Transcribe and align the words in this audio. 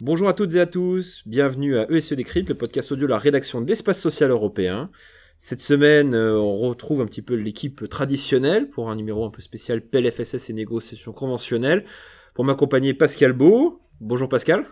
Bonjour 0.00 0.28
à 0.28 0.32
toutes 0.32 0.54
et 0.54 0.60
à 0.60 0.66
tous, 0.66 1.22
bienvenue 1.26 1.76
à 1.76 1.90
ESE 1.90 2.14
Décrypte, 2.14 2.48
le 2.48 2.54
podcast 2.54 2.92
audio 2.92 3.06
de 3.06 3.10
la 3.10 3.18
rédaction 3.18 3.60
d'Espace 3.60 4.00
Social 4.00 4.30
Européen. 4.30 4.90
Cette 5.38 5.60
semaine, 5.60 6.14
euh, 6.14 6.38
on 6.38 6.54
retrouve 6.54 7.02
un 7.02 7.06
petit 7.06 7.20
peu 7.20 7.34
l'équipe 7.34 7.86
traditionnelle 7.90 8.70
pour 8.70 8.88
un 8.88 8.94
numéro 8.94 9.26
un 9.26 9.30
peu 9.30 9.42
spécial 9.42 9.82
PLFSS 9.82 10.48
et 10.48 10.54
négociations 10.54 11.12
conventionnelles. 11.12 11.84
Pour 12.32 12.46
m'accompagner, 12.46 12.94
Pascal 12.94 13.34
Beau. 13.34 13.82
Bonjour 14.00 14.30
Pascal. 14.30 14.64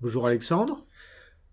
Bonjour 0.00 0.26
Alexandre. 0.26 0.86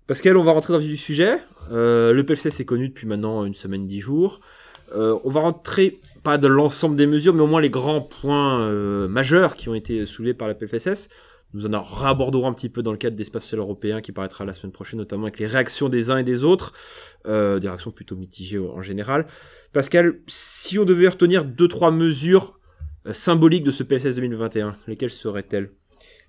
Pascal, 0.07 0.35
on 0.35 0.43
va 0.43 0.53
rentrer 0.53 0.73
dans 0.73 0.79
le 0.79 0.85
vif 0.85 0.93
du 0.93 0.97
sujet. 0.97 1.37
Euh, 1.71 2.11
le 2.11 2.25
PLFSS 2.25 2.61
est 2.61 2.65
connu 2.65 2.89
depuis 2.89 3.05
maintenant 3.05 3.45
une 3.45 3.53
semaine, 3.53 3.85
dix 3.85 3.99
jours. 3.99 4.39
Euh, 4.95 5.17
on 5.23 5.29
va 5.29 5.41
rentrer 5.41 5.99
pas 6.23 6.37
de 6.37 6.47
l'ensemble 6.47 6.95
des 6.95 7.07
mesures, 7.07 7.33
mais 7.33 7.41
au 7.41 7.47
moins 7.47 7.61
les 7.61 7.69
grands 7.69 8.01
points 8.01 8.67
majeurs 9.07 9.55
qui 9.55 9.69
ont 9.69 9.75
été 9.75 10.05
soulevés 10.05 10.33
par 10.33 10.47
la 10.47 10.55
PLFSS. 10.55 11.09
Nous 11.53 11.65
en 11.65 11.81
raborderons 11.81 12.49
un 12.49 12.53
petit 12.53 12.69
peu 12.69 12.83
dans 12.83 12.91
le 12.91 12.97
cadre 12.97 13.15
d'Espace 13.15 13.43
Social 13.43 13.59
Européen 13.59 14.01
qui 14.01 14.11
paraîtra 14.11 14.43
la 14.43 14.53
semaine 14.53 14.73
prochaine, 14.73 14.99
notamment 14.99 15.23
avec 15.23 15.39
les 15.39 15.47
réactions 15.47 15.87
des 15.87 16.09
uns 16.09 16.17
et 16.17 16.23
des 16.23 16.43
autres, 16.43 16.73
euh, 17.25 17.59
des 17.59 17.67
réactions 17.67 17.91
plutôt 17.91 18.17
mitigées 18.17 18.59
en 18.59 18.81
général. 18.81 19.27
Pascal, 19.71 20.19
si 20.27 20.77
on 20.77 20.83
devait 20.83 21.07
retenir 21.07 21.45
deux, 21.45 21.69
trois 21.69 21.91
mesures 21.91 22.59
euh, 23.05 23.13
symboliques 23.13 23.63
de 23.63 23.71
ce 23.71 23.83
PSS 23.83 24.15
2021, 24.15 24.75
lesquelles 24.87 25.09
seraient-elles? 25.09 25.71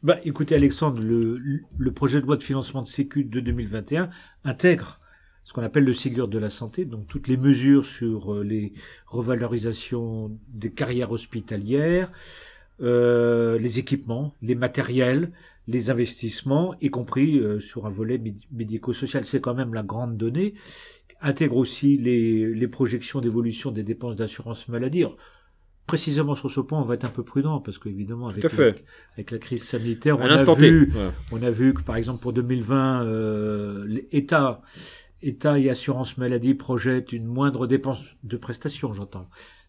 Bah, 0.05 0.19
écoutez 0.23 0.55
Alexandre, 0.55 1.02
le, 1.02 1.41
le, 1.77 1.93
projet 1.93 2.21
de 2.21 2.27
loi 2.27 2.37
de 2.37 2.43
financement 2.45 2.83
de 2.83 2.87
Sécu 2.87 3.25
de 3.25 3.41
2021 3.41 4.11
intègre 4.45 5.01
ce 5.48 5.55
qu'on 5.55 5.62
appelle 5.62 5.84
le 5.84 5.95
Ségur 5.95 6.29
de 6.29 6.38
la 6.38 6.51
santé, 6.51 6.84
donc 6.84 7.07
toutes 7.07 7.27
les 7.27 7.38
mesures 7.38 7.87
sur 7.87 8.34
euh, 8.34 8.45
les 8.45 8.75
revalorisations 9.07 10.38
des 10.48 10.71
carrières 10.71 11.11
hospitalières, 11.11 12.12
euh, 12.83 13.59
les 13.59 13.79
équipements, 13.79 14.34
les 14.43 14.54
matériels, 14.54 15.32
les 15.66 15.88
investissements, 15.88 16.74
y 16.82 16.91
compris 16.91 17.38
euh, 17.38 17.60
sur 17.60 17.87
un 17.87 17.91
volet 17.91 18.21
médico-social. 18.52 19.24
C'est 19.24 19.41
quand 19.41 19.54
même 19.54 19.73
la 19.73 19.82
grande 19.82 20.19
donnée. 20.19 20.52
Intègre 21.23 21.57
aussi 21.57 21.96
les, 21.96 22.52
les 22.52 22.69
projections 22.69 23.23
d'évolution 23.23 23.71
des 23.71 23.85
dépenses 23.85 24.16
d'assurance 24.16 24.69
maladie. 24.69 25.04
précisément 25.87 26.35
sur 26.35 26.51
ce 26.51 26.60
point, 26.60 26.79
on 26.79 26.85
va 26.85 26.93
être 26.93 27.07
un 27.07 27.10
peu 27.10 27.23
prudent 27.23 27.60
parce 27.60 27.79
qu'évidemment, 27.79 28.29
avec, 28.29 28.52
la, 28.52 28.65
avec 29.15 29.30
la 29.30 29.38
crise 29.38 29.65
sanitaire, 29.65 30.19
on 30.19 30.24
a, 30.24 30.54
vu, 30.54 30.93
on 31.32 31.43
a 31.43 31.51
vu 31.51 31.73
que 31.73 31.80
par 31.80 31.96
exemple 31.96 32.21
pour 32.21 32.35
2020, 32.35 33.07
euh, 33.07 33.87
l'État 34.13 34.60
État 35.23 35.59
et 35.59 35.71
assurance 35.71 36.19
maladie 36.19 36.55
projettent 36.55 37.13
une 37.13 37.27
moindre 37.27 37.66
dépense 37.66 38.16
de 38.23 38.37
prestations, 38.37 38.93
j'entends, 38.93 39.29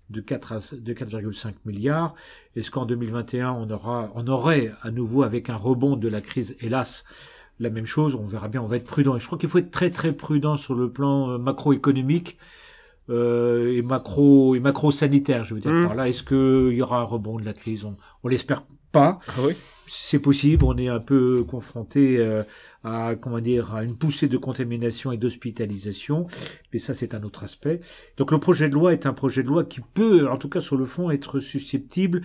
de 0.10 0.22
4 0.22 0.76
de 0.76 0.94
4,5 0.94 1.54
milliards. 1.66 2.16
Est-ce 2.56 2.72
qu'en 2.72 2.86
2021 2.86 3.52
on 3.52 3.70
aura 3.70 4.12
on 4.16 4.28
aurait 4.28 4.72
à 4.82 4.92
nouveau 4.92 5.24
avec 5.24 5.50
un 5.50 5.56
rebond 5.56 5.96
de 5.96 6.08
la 6.08 6.22
crise 6.22 6.56
hélas 6.60 7.04
la 7.60 7.70
même 7.70 7.86
chose, 7.86 8.16
on 8.16 8.24
verra 8.24 8.48
bien, 8.48 8.62
on 8.62 8.68
va 8.68 8.78
être 8.78 8.86
prudent. 8.86 9.16
Et 9.16 9.20
je 9.20 9.26
crois 9.26 9.38
qu'il 9.38 9.50
faut 9.50 9.58
être 9.58 9.72
très 9.72 9.92
très 9.92 10.14
prudent 10.14 10.58
sur 10.58 10.76
le 10.76 10.92
plan 10.92 11.32
euh, 11.32 11.38
macroéconomique 11.38 12.38
euh, 13.10 13.74
et 13.74 13.82
macro 13.82 14.56
et 14.56 14.60
macro 14.60 14.92
sanitaire, 14.92 15.44
je 15.44 15.56
veux 15.56 15.60
dire 15.60 15.74
mmh. 15.74 15.86
par 15.86 15.96
là. 15.96 16.08
Est-ce 16.08 16.24
qu'il 16.24 16.76
y 16.76 16.82
aura 16.82 17.02
un 17.02 17.04
rebond 17.04 17.38
de 17.38 17.46
la 17.46 17.54
crise? 17.54 17.86
On, 17.86 17.98
on 18.24 18.28
l'espère 18.28 18.64
pas. 18.92 19.20
Ah 19.28 19.42
oui? 19.44 19.56
C'est 19.88 20.20
possible, 20.20 20.66
on 20.66 20.78
est 20.78 20.88
un 20.88 21.00
peu 21.00 21.44
confronté 21.44 22.18
euh, 22.20 22.44
à 22.84 23.16
comment 23.16 23.40
dire 23.40 23.74
à 23.74 23.84
une 23.84 23.98
poussée 23.98 24.28
de 24.28 24.38
contamination 24.38 25.12
et 25.12 25.18
d'hospitalisation, 25.18 26.28
mais 26.72 26.78
ça 26.78 26.94
c'est 26.94 27.16
un 27.16 27.24
autre 27.24 27.44
aspect. 27.44 27.80
Donc 28.18 28.32
le 28.32 28.40
projet 28.40 28.70
de 28.70 28.76
loi 28.76 28.94
est 28.94 29.08
un 29.08 29.14
projet 29.14 29.42
de 29.42 29.48
loi 29.48 29.64
qui 29.64 29.82
peut, 29.82 30.30
en 30.30 30.38
tout 30.38 30.50
cas 30.50 30.60
sur 30.60 30.78
le 30.78 30.86
fond, 30.86 31.10
être 31.10 31.40
susceptible 31.40 32.22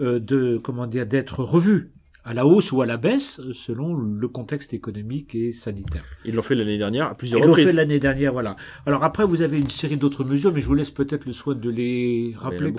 euh, 0.00 0.18
de 0.20 0.60
comment 0.62 0.86
dire 0.86 1.06
d'être 1.06 1.42
revu 1.42 1.92
à 2.26 2.34
la 2.34 2.44
hausse 2.44 2.72
ou 2.72 2.82
à 2.82 2.86
la 2.86 2.96
baisse 2.96 3.40
selon 3.54 3.94
le 3.94 4.26
contexte 4.26 4.74
économique 4.74 5.36
et 5.36 5.52
sanitaire. 5.52 6.02
Ils 6.24 6.34
l'ont 6.34 6.42
fait 6.42 6.56
l'année 6.56 6.76
dernière 6.76 7.06
à 7.06 7.14
plusieurs 7.14 7.38
Ils 7.40 7.46
reprises. 7.46 7.62
Ils 7.62 7.66
l'ont 7.66 7.70
fait 7.70 7.76
l'année 7.76 8.00
dernière, 8.00 8.32
voilà. 8.32 8.56
Alors 8.84 9.04
après, 9.04 9.24
vous 9.24 9.42
avez 9.42 9.58
une 9.58 9.70
série 9.70 9.96
d'autres 9.96 10.24
mesures, 10.24 10.52
mais 10.52 10.60
je 10.60 10.66
vous 10.66 10.74
laisse 10.74 10.90
peut-être 10.90 11.24
le 11.24 11.32
soin 11.32 11.54
de 11.54 11.70
les 11.70 12.34
rappeler. 12.36 12.74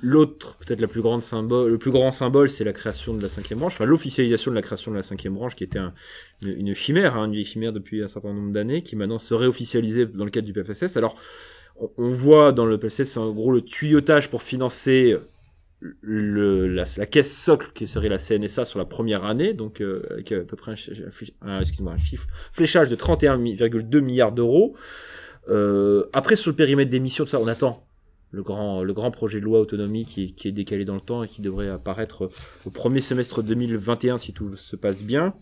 L'autre, 0.00 0.56
peut-être 0.56 0.80
la 0.80 0.88
plus 0.88 1.02
grande 1.02 1.22
symbole, 1.22 1.72
le 1.72 1.78
plus 1.78 1.90
grand 1.90 2.10
symbole, 2.10 2.48
c'est 2.48 2.64
la 2.64 2.72
création 2.72 3.12
de 3.12 3.20
la 3.20 3.28
cinquième 3.28 3.58
branche, 3.58 3.74
enfin 3.74 3.84
l'officialisation 3.84 4.50
de 4.50 4.56
la 4.56 4.62
création 4.62 4.90
de 4.90 4.96
la 4.96 5.02
cinquième 5.02 5.34
branche, 5.34 5.54
qui 5.56 5.64
était 5.64 5.80
une, 6.40 6.74
chimère, 6.74 7.16
hein, 7.16 7.26
une 7.26 7.32
vieille 7.32 7.44
chimère 7.44 7.74
depuis 7.74 8.02
un 8.02 8.08
certain 8.08 8.32
nombre 8.32 8.50
d'années, 8.50 8.80
qui 8.80 8.96
maintenant 8.96 9.18
serait 9.18 9.46
officialisée 9.46 10.06
dans 10.06 10.24
le 10.24 10.30
cadre 10.30 10.46
du 10.46 10.54
PFSS. 10.54 10.96
Alors, 10.96 11.16
on, 11.76 11.90
on 11.98 12.10
voit 12.12 12.52
dans 12.52 12.64
le 12.64 12.78
PFSS, 12.78 13.18
en 13.18 13.30
gros, 13.30 13.52
le 13.52 13.60
tuyautage 13.60 14.30
pour 14.30 14.42
financer 14.42 15.18
la, 16.02 17.06
caisse 17.06 17.36
socle 17.36 17.70
qui 17.74 17.86
serait 17.86 18.08
la 18.08 18.18
CNSA 18.18 18.64
sur 18.64 18.78
la 18.78 18.84
première 18.84 19.24
année, 19.24 19.52
donc 19.52 19.80
euh, 19.80 20.02
avec 20.10 20.32
à 20.32 20.40
peu 20.40 20.56
près 20.56 20.72
un, 20.72 21.60
fléchage 22.52 22.88
de 22.88 22.96
31,2 22.96 24.00
milliards 24.00 24.32
d'euros. 24.32 24.76
Euh, 25.48 26.04
après 26.12 26.36
sur 26.36 26.50
le 26.50 26.56
périmètre 26.56 26.90
d'émission, 26.90 27.26
ça, 27.26 27.38
on 27.38 27.46
attend 27.46 27.86
le 28.30 28.42
grand, 28.42 28.82
le 28.82 28.92
grand 28.92 29.10
projet 29.10 29.40
de 29.40 29.44
loi 29.44 29.60
autonomie 29.60 30.04
qui, 30.04 30.34
est 30.44 30.52
décalé 30.52 30.84
dans 30.84 30.94
le 30.94 31.00
temps 31.00 31.22
et 31.22 31.28
qui 31.28 31.40
devrait 31.40 31.68
apparaître 31.68 32.30
au 32.64 32.70
premier 32.70 33.00
semestre 33.00 33.42
2021 33.42 34.18
si 34.18 34.32
tout 34.32 34.56
se 34.56 34.76
passe 34.76 35.02
bien. 35.02 35.34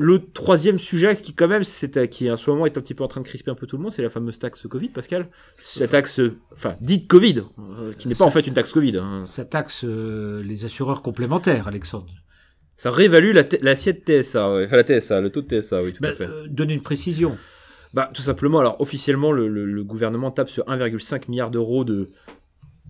Le 0.00 0.30
troisième 0.32 0.78
sujet 0.78 1.16
qui 1.16 1.34
quand 1.34 1.48
même, 1.48 1.64
c'est 1.64 2.08
qui 2.08 2.30
en 2.30 2.36
ce 2.36 2.48
moment 2.48 2.66
est 2.66 2.78
un 2.78 2.80
petit 2.80 2.94
peu 2.94 3.02
en 3.02 3.08
train 3.08 3.20
de 3.20 3.26
crisper 3.26 3.50
un 3.50 3.56
peu 3.56 3.66
tout 3.66 3.76
le 3.76 3.82
monde, 3.82 3.90
c'est 3.90 4.00
la 4.00 4.08
fameuse 4.08 4.38
taxe 4.38 4.64
Covid, 4.68 4.90
Pascal. 4.90 5.26
Cette 5.58 5.90
taxe, 5.90 6.20
enfin 6.52 6.76
dite 6.80 7.08
Covid, 7.08 7.42
euh, 7.58 7.92
qui 7.98 8.06
n'est 8.06 8.14
pas 8.14 8.24
en 8.24 8.30
fait 8.30 8.46
une 8.46 8.54
taxe 8.54 8.72
Covid. 8.72 8.96
Hein. 8.98 9.24
Ça 9.26 9.44
taxe 9.44 9.84
euh, 9.84 10.40
les 10.44 10.64
assureurs 10.64 11.02
complémentaires, 11.02 11.66
Alexandre. 11.66 12.14
Ça 12.76 12.92
réévalue 12.92 13.36
l'assiette 13.60 14.04
TSA, 14.06 14.48
enfin 14.48 14.76
la 14.76 14.84
TSA, 14.84 15.20
le 15.20 15.30
taux 15.30 15.42
de 15.42 15.60
TSA, 15.60 15.82
oui, 15.82 15.92
tout 15.92 16.04
à 16.04 16.10
bah, 16.10 16.14
fait. 16.14 16.28
Euh, 16.28 16.46
donnez 16.48 16.74
une 16.74 16.80
précision. 16.80 17.36
Bah, 17.92 18.08
tout 18.14 18.22
simplement, 18.22 18.60
alors 18.60 18.80
officiellement, 18.80 19.32
le, 19.32 19.48
le 19.48 19.82
gouvernement 19.82 20.30
tape 20.30 20.48
sur 20.48 20.64
1,5 20.66 21.28
milliard 21.28 21.50
d'euros 21.50 21.84
de, 21.84 22.10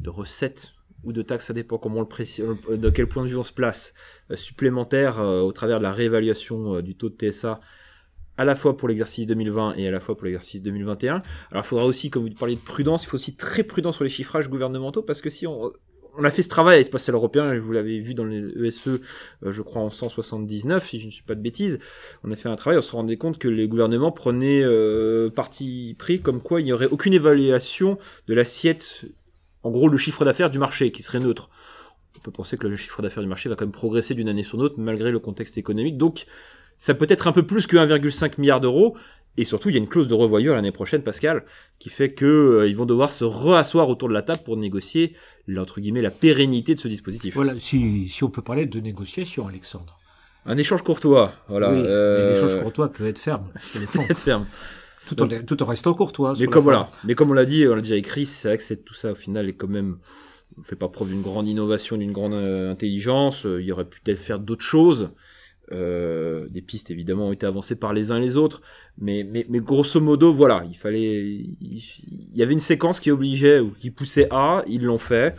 de 0.02 0.10
recettes 0.10 0.74
ou 1.04 1.12
de 1.12 1.22
taxes, 1.22 1.46
ça 1.46 1.52
dépend 1.52 1.78
comment 1.78 1.98
on 1.98 2.02
le 2.02 2.08
précise, 2.08 2.44
euh, 2.68 2.76
de 2.76 2.90
quel 2.90 3.06
point 3.06 3.22
de 3.24 3.28
vue 3.28 3.36
on 3.36 3.42
se 3.42 3.52
place, 3.52 3.94
euh, 4.30 4.36
supplémentaire 4.36 5.20
euh, 5.20 5.40
au 5.40 5.52
travers 5.52 5.78
de 5.78 5.84
la 5.84 5.92
réévaluation 5.92 6.80
du 6.80 6.96
taux 6.96 7.08
de 7.08 7.30
TSA 7.30 7.60
à 8.36 8.44
la 8.44 8.54
fois 8.54 8.76
pour 8.76 8.88
l'exercice 8.88 9.26
2020 9.26 9.74
et 9.76 9.88
à 9.88 9.90
la 9.90 10.00
fois 10.00 10.16
pour 10.16 10.26
l'exercice 10.26 10.62
2021. 10.62 11.22
Alors 11.50 11.64
il 11.64 11.66
faudra 11.66 11.86
aussi, 11.86 12.08
comme 12.08 12.28
vous 12.28 12.34
parliez 12.34 12.54
de 12.54 12.60
prudence, 12.60 13.04
il 13.04 13.06
faut 13.08 13.16
aussi 13.16 13.34
très 13.34 13.64
prudent 13.64 13.90
sur 13.90 14.04
les 14.04 14.10
chiffrages 14.10 14.48
gouvernementaux 14.48 15.02
parce 15.02 15.20
que 15.20 15.28
si 15.28 15.44
on, 15.48 15.72
on 16.16 16.22
a 16.22 16.30
fait 16.30 16.42
ce 16.42 16.48
travail 16.48 16.76
à 16.76 16.78
l'espace 16.78 17.10
européen, 17.10 17.56
vous 17.58 17.72
l'avez 17.72 17.98
vu 17.98 18.14
dans 18.14 18.24
les 18.24 18.38
ESE, 18.64 19.00
je 19.42 19.62
crois 19.62 19.82
en 19.82 19.90
179, 19.90 20.88
si 20.88 21.00
je 21.00 21.06
ne 21.06 21.10
suis 21.10 21.24
pas 21.24 21.34
de 21.34 21.40
bêtises, 21.40 21.80
on 22.22 22.30
a 22.30 22.36
fait 22.36 22.48
un 22.48 22.54
travail, 22.54 22.78
on 22.78 22.82
se 22.82 22.92
rendait 22.92 23.16
compte 23.16 23.38
que 23.38 23.48
les 23.48 23.66
gouvernements 23.66 24.12
prenaient 24.12 24.64
parti 25.30 25.96
pris 25.98 26.20
comme 26.20 26.40
quoi 26.40 26.60
il 26.60 26.64
n'y 26.64 26.72
aurait 26.72 26.86
aucune 26.86 27.14
évaluation 27.14 27.98
de 28.28 28.34
l'assiette 28.34 29.04
en 29.62 29.70
gros 29.70 29.88
le 29.88 29.98
chiffre 29.98 30.24
d'affaires 30.24 30.50
du 30.50 30.58
marché 30.58 30.90
qui 30.90 31.02
serait 31.02 31.20
neutre. 31.20 31.50
On 32.16 32.20
peut 32.20 32.30
penser 32.30 32.56
que 32.56 32.66
le 32.66 32.76
chiffre 32.76 33.00
d'affaires 33.02 33.22
du 33.22 33.28
marché 33.28 33.48
va 33.48 33.54
quand 33.54 33.64
même 33.64 33.72
progresser 33.72 34.14
d'une 34.14 34.28
année 34.28 34.42
sur 34.42 34.58
l'autre 34.58 34.76
malgré 34.78 35.10
le 35.10 35.18
contexte 35.18 35.58
économique. 35.58 35.96
Donc 35.96 36.26
ça 36.76 36.94
peut 36.94 37.06
être 37.08 37.26
un 37.26 37.32
peu 37.32 37.44
plus 37.44 37.66
que 37.66 37.76
1,5 37.76 38.40
milliard 38.40 38.60
d'euros. 38.60 38.96
Et 39.36 39.44
surtout, 39.44 39.68
il 39.68 39.72
y 39.72 39.76
a 39.76 39.78
une 39.78 39.88
clause 39.88 40.08
de 40.08 40.14
revoyure 40.14 40.56
l'année 40.56 40.72
prochaine, 40.72 41.02
Pascal, 41.02 41.44
qui 41.78 41.90
fait 41.90 42.12
qu'ils 42.12 42.26
euh, 42.26 42.72
vont 42.74 42.86
devoir 42.86 43.12
se 43.12 43.24
reasseoir 43.24 43.88
autour 43.88 44.08
de 44.08 44.14
la 44.14 44.22
table 44.22 44.40
pour 44.44 44.56
négocier, 44.56 45.14
entre 45.56 45.80
guillemets, 45.80 46.02
la 46.02 46.10
pérennité 46.10 46.74
de 46.74 46.80
ce 46.80 46.88
dispositif. 46.88 47.34
Voilà, 47.34 47.54
si, 47.60 48.10
on 48.22 48.30
peut 48.30 48.42
parler 48.42 48.66
de 48.66 48.80
négociation, 48.80 49.46
Alexandre. 49.46 50.00
Un 50.44 50.56
échange 50.56 50.82
courtois, 50.82 51.34
voilà. 51.48 51.70
Oui, 51.70 51.78
euh... 51.84 52.32
l'échange 52.32 52.60
courtois 52.60 52.88
peut 52.88 53.06
être 53.06 53.20
ferme. 53.20 53.46
peut 53.74 54.00
être 54.08 54.18
ferme 54.18 54.46
tout, 55.06 55.22
en, 55.22 55.28
tout 55.28 55.62
en 55.62 55.66
restant 55.66 55.94
courtois. 55.94 56.34
Mais 56.38 56.46
comme 56.46 56.64
voilà, 56.64 56.90
mais 57.04 57.14
comme 57.14 57.30
on 57.30 57.34
l'a 57.34 57.44
dit, 57.44 57.66
on 57.66 57.74
l'a 57.74 57.82
déjà 57.82 57.96
écrit, 57.96 58.26
c'est 58.26 58.48
vrai 58.48 58.58
que 58.58 58.74
tout 58.74 58.94
ça 58.94 59.12
au 59.12 59.14
final 59.14 59.48
est 59.48 59.54
quand 59.54 59.68
même 59.68 59.98
on 60.58 60.62
fait 60.62 60.76
pas 60.76 60.88
preuve 60.88 61.10
d'une 61.10 61.22
grande 61.22 61.48
innovation, 61.48 61.96
d'une 61.96 62.12
grande 62.12 62.34
euh, 62.34 62.72
intelligence. 62.72 63.46
Euh, 63.46 63.60
il 63.60 63.66
y 63.66 63.72
aurait 63.72 63.84
pu 63.84 64.00
peut-être 64.00 64.18
faire 64.18 64.38
d'autres 64.38 64.64
choses. 64.64 65.10
Euh, 65.70 66.48
des 66.48 66.62
pistes 66.62 66.90
évidemment 66.90 67.28
ont 67.28 67.32
été 67.32 67.44
avancées 67.44 67.76
par 67.76 67.92
les 67.92 68.10
uns 68.10 68.16
et 68.16 68.20
les 68.20 68.38
autres, 68.38 68.62
mais, 68.96 69.22
mais, 69.22 69.44
mais 69.50 69.60
grosso 69.60 70.00
modo, 70.00 70.32
voilà, 70.32 70.62
il 70.66 70.76
fallait, 70.76 71.26
il, 71.26 71.56
il, 71.60 72.36
y 72.36 72.42
avait 72.42 72.54
une 72.54 72.60
séquence 72.60 73.00
qui 73.00 73.10
obligeait 73.10 73.60
ou 73.60 73.72
qui 73.78 73.90
poussait 73.90 74.28
à, 74.30 74.64
ils 74.66 74.82
l'ont 74.82 74.98
fait. 74.98 75.34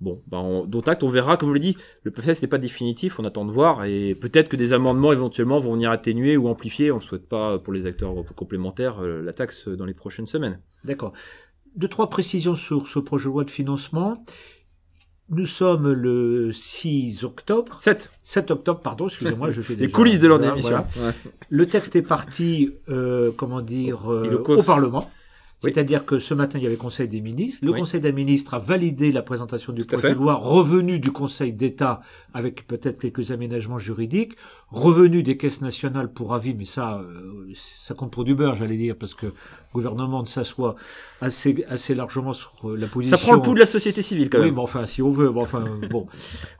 Bon, 0.00 0.20
bah 0.26 0.38
on, 0.38 0.66
dont 0.66 0.80
acte, 0.80 1.02
on 1.02 1.08
verra, 1.08 1.36
comme 1.36 1.50
je 1.50 1.54
l'ai 1.54 1.60
dit, 1.60 1.76
le 2.02 2.10
PFS 2.10 2.42
n'est 2.42 2.48
pas 2.48 2.58
définitif, 2.58 3.18
on 3.18 3.24
attend 3.24 3.44
de 3.44 3.52
voir, 3.52 3.84
et 3.84 4.14
peut-être 4.14 4.48
que 4.48 4.56
des 4.56 4.72
amendements 4.72 5.12
éventuellement 5.12 5.60
vont 5.60 5.72
venir 5.74 5.90
atténuer 5.90 6.36
ou 6.36 6.48
amplifier, 6.48 6.90
on 6.90 6.96
ne 6.96 7.00
le 7.00 7.06
souhaite 7.06 7.28
pas 7.28 7.58
pour 7.58 7.72
les 7.72 7.86
acteurs 7.86 8.12
complémentaires, 8.34 8.98
euh, 9.00 9.22
la 9.22 9.32
taxe 9.32 9.68
dans 9.68 9.86
les 9.86 9.94
prochaines 9.94 10.26
semaines. 10.26 10.60
D'accord. 10.84 11.12
Deux, 11.76 11.88
trois 11.88 12.10
précisions 12.10 12.54
sur 12.54 12.86
ce 12.86 12.98
projet 12.98 13.24
de 13.24 13.30
loi 13.30 13.44
de 13.44 13.50
financement. 13.50 14.16
Nous 15.30 15.46
sommes 15.46 15.90
le 15.90 16.52
6 16.52 17.24
octobre. 17.24 17.80
7. 17.80 18.12
7 18.22 18.50
octobre, 18.50 18.80
pardon, 18.80 19.06
excusez-moi, 19.06 19.50
je 19.50 19.62
fais 19.62 19.74
Les 19.74 19.90
coulisses 19.90 20.20
de 20.20 20.28
l'ordre 20.28 20.44
d'émission. 20.44 20.84
Le 21.48 21.66
texte 21.66 21.96
est 21.96 22.02
parti, 22.02 22.74
euh, 22.88 23.32
comment 23.34 23.62
dire, 23.62 24.12
euh, 24.12 24.42
au 24.46 24.62
Parlement. 24.62 25.10
C'est-à-dire 25.64 26.04
que 26.04 26.18
ce 26.18 26.34
matin, 26.34 26.58
il 26.58 26.62
y 26.62 26.66
avait 26.66 26.74
le 26.76 26.80
Conseil 26.80 27.08
des 27.08 27.20
ministres. 27.20 27.64
Le 27.64 27.72
Oui. 27.72 27.80
Conseil 27.80 28.00
des 28.00 28.12
ministres 28.12 28.54
a 28.54 28.58
validé 28.58 29.12
la 29.12 29.22
présentation 29.22 29.72
du 29.72 29.84
projet 29.84 30.10
de 30.10 30.14
loi, 30.14 30.34
revenu 30.34 30.98
du 30.98 31.10
Conseil 31.10 31.52
d'État 31.52 32.00
avec 32.34 32.66
peut-être 32.66 32.98
quelques 32.98 33.30
aménagements 33.30 33.78
juridiques, 33.78 34.36
revenu 34.70 35.22
des 35.22 35.36
caisses 35.36 35.60
nationales 35.62 36.12
pour 36.12 36.34
avis, 36.34 36.52
mais 36.52 36.66
ça, 36.66 36.98
euh, 36.98 37.52
ça 37.54 37.94
compte 37.94 38.10
pour 38.10 38.24
du 38.24 38.34
beurre, 38.34 38.54
j'allais 38.56 38.76
dire, 38.76 38.96
parce 38.98 39.14
que 39.14 39.26
le 39.26 39.32
gouvernement 39.72 40.20
ne 40.22 40.26
s'assoit 40.26 40.74
assez, 41.20 41.64
assez 41.68 41.94
largement 41.94 42.32
sur 42.32 42.52
euh, 42.64 42.76
la 42.76 42.86
position. 42.88 43.16
Ça 43.16 43.22
prend 43.22 43.34
le 43.36 43.40
pouls 43.42 43.54
de 43.54 43.60
la 43.60 43.66
société 43.66 44.02
civile 44.02 44.28
quand 44.30 44.38
Oui, 44.38 44.46
même. 44.46 44.54
mais 44.56 44.60
enfin, 44.60 44.84
si 44.86 45.00
on 45.00 45.10
veut, 45.10 45.30
bon, 45.30 45.42
enfin, 45.42 45.64
bon. 45.90 46.06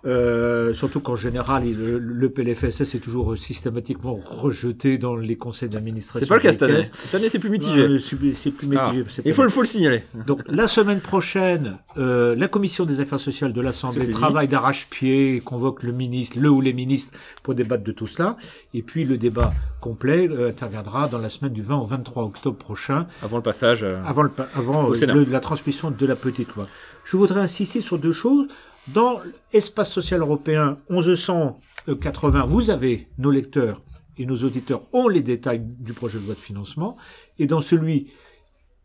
Euh, 0.07 0.73
surtout 0.73 1.01
qu'en 1.01 1.17
général, 1.17 1.65
le, 1.65 1.99
le 1.99 2.31
PLFSS 2.31 2.95
est 2.95 3.01
toujours 3.03 3.37
systématiquement 3.37 4.15
rejeté 4.15 4.99
dans 4.99 5.17
les 5.17 5.37
conseils 5.37 5.69
d'administration. 5.69 6.21
c'est 6.25 6.29
pas 6.29 6.37
le 6.37 6.41
cas 6.43 6.53
cette 6.53 6.63
année. 6.63 6.83
Cette 6.83 7.15
année, 7.15 7.29
c'est 7.29 7.39
plus 7.39 7.51
mitigé. 7.51 7.99
C'est 8.01 8.17
plus 8.51 8.67
mitigé. 8.67 9.05
Ah, 9.07 9.23
Il 9.25 9.33
faut, 9.35 9.43
le- 9.43 9.49
faut 9.49 9.61
le 9.61 9.67
signaler. 9.67 10.03
Donc 10.27 10.43
la 10.47 10.67
semaine 10.69 11.01
prochaine, 11.01 11.79
euh, 11.97 12.35
la 12.37 12.49
commission 12.49 12.85
des 12.85 13.01
affaires 13.01 13.21
sociales 13.21 13.53
de 13.53 13.61
l'Assemblée 13.61 14.11
travaille 14.11 14.49
d'arrache-pied, 14.49 15.41
convoque 15.65 15.83
le 15.83 15.93
ministre, 15.93 16.39
le 16.39 16.51
ou 16.51 16.61
les 16.61 16.75
ministres 16.75 17.17
pour 17.43 17.55
débattre 17.55 17.85
de 17.85 17.93
tout 17.93 18.07
cela. 18.07 18.37
Et 18.75 18.83
puis 18.83 19.05
le 19.07 19.17
débat 19.17 19.55
complet 19.81 20.29
euh, 20.31 20.51
interviendra 20.51 21.09
dans 21.09 21.19
la 21.19 21.31
semaine 21.31 21.53
du 21.55 21.63
20 21.63 21.77
au 21.79 21.87
23 21.87 22.25
octobre 22.25 22.57
prochain, 22.59 23.07
Avant 23.23 23.39
le 23.39 23.43
passage. 23.43 23.83
euh, 23.83 23.89
avant, 24.05 24.23
le, 24.23 24.31
avant 24.55 24.85
Au 24.85 24.91
euh, 24.93 24.95
Sénat. 24.95 25.15
le- 25.15 25.25
la 25.25 25.41
transmission 25.41 25.91
de 25.91 26.07
la 26.07 26.17
petite 26.17 26.55
loi. 26.55 26.67
Je 27.05 27.17
voudrais 27.17 27.41
insister 27.41 27.81
sur 27.81 27.99
deux 27.99 28.13
choses. 28.13 28.47
Dans 28.93 29.21
l'espace 29.55 29.91
social 29.91 30.21
européen 30.21 30.77
1180, 30.91 32.45
vous 32.47 32.69
avez 32.71 33.09
nos 33.17 33.31
lecteurs 33.31 33.81
et 34.19 34.27
nos 34.27 34.37
auditeurs 34.45 34.83
ont 34.93 35.09
les 35.09 35.23
détails 35.23 35.63
du 35.65 35.95
projet 35.95 36.19
de 36.19 36.27
loi 36.27 36.35
de 36.35 36.39
financement. 36.41 36.95
Et 37.39 37.47
dans 37.47 37.63
celui 37.63 38.13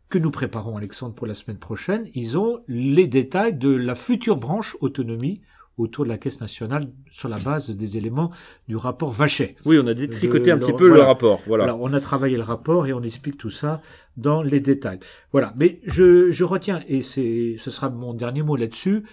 que 0.08 0.16
nous 0.18 0.30
préparons, 0.30 0.78
Alexandre, 0.78 1.14
pour 1.14 1.26
la 1.26 1.34
semaine 1.34 1.58
prochaine, 1.58 2.08
ils 2.14 2.38
ont 2.38 2.60
les 2.66 3.06
détails 3.06 3.54
de 3.56 3.68
la 3.68 3.94
future 3.94 4.36
branche 4.38 4.76
autonomie 4.80 5.42
autour 5.80 6.04
de 6.04 6.10
la 6.10 6.18
Caisse 6.18 6.40
nationale 6.40 6.90
sur 7.10 7.28
la 7.28 7.38
base 7.38 7.70
des 7.70 7.96
éléments 7.96 8.30
du 8.68 8.76
rapport 8.76 9.10
Vachet. 9.12 9.56
Oui, 9.64 9.78
on 9.82 9.86
a 9.86 9.94
détricoté 9.94 10.50
Le- 10.50 10.56
un 10.56 10.58
petit 10.58 10.72
peu 10.72 10.88
le 10.88 11.00
rapport. 11.00 11.40
Voilà. 11.46 11.74
On 11.76 11.92
a 11.92 12.00
travaillé 12.00 12.36
le 12.36 12.42
rapport 12.42 12.86
et 12.86 12.92
on 12.92 13.02
explique 13.02 13.36
tout 13.38 13.50
ça 13.50 13.80
dans 14.16 14.42
les 14.42 14.60
détails. 14.60 15.00
Voilà. 15.32 15.52
Mais 15.58 15.80
je, 15.86 16.30
je 16.30 16.44
retiens, 16.44 16.80
et 16.88 17.02
c'est, 17.02 17.56
ce 17.58 17.70
sera 17.70 17.90
mon 17.90 18.14
dernier 18.14 18.42
mot 18.42 18.56
là-dessus, 18.56 19.04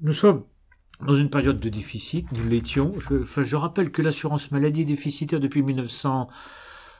nous 0.00 0.12
sommes 0.12 0.44
dans 1.06 1.14
une 1.14 1.28
période 1.28 1.60
de 1.60 1.68
déficit, 1.68 2.26
nous 2.32 2.48
l'étions. 2.48 2.94
Je, 3.00 3.22
enfin, 3.22 3.44
je 3.44 3.56
rappelle 3.56 3.90
que 3.90 4.00
l'assurance 4.02 4.50
maladie 4.50 4.82
est 4.82 4.84
déficitaire 4.86 5.40
depuis 5.40 5.62
1900, 5.62 6.26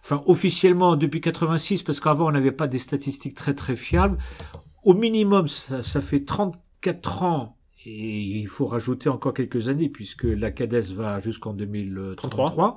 enfin, 0.04 0.22
officiellement 0.26 0.96
depuis 0.96 1.20
86, 1.22 1.82
parce 1.82 2.00
qu'avant, 2.00 2.28
on 2.28 2.32
n'avait 2.32 2.52
pas 2.52 2.66
des 2.68 2.78
statistiques 2.78 3.34
très 3.34 3.54
très 3.54 3.74
fiables. 3.76 4.18
Au 4.84 4.92
minimum, 4.94 5.48
ça, 5.48 5.82
ça 5.82 6.00
fait 6.02 6.24
34 6.24 7.22
ans, 7.22 7.55
et 7.86 8.40
il 8.40 8.48
faut 8.48 8.66
rajouter 8.66 9.08
encore 9.08 9.32
quelques 9.32 9.68
années, 9.68 9.88
puisque 9.88 10.24
la 10.24 10.50
CADES 10.50 10.92
va 10.94 11.20
jusqu'en 11.20 11.52
2033. 11.54 12.76